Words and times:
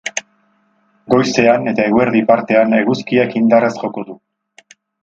Goizean 1.13 1.73
eta 1.73 1.85
eguerdi 1.91 2.25
partean 2.35 2.75
eguzkiak 2.81 3.39
indarrez 3.45 3.73
joko 3.85 4.09
du. 4.11 4.19